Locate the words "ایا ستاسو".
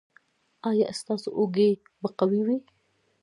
0.69-1.29